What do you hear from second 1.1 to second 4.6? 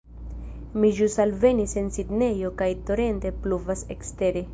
alvenis en Sidnejo kaj torente pluvas ekstere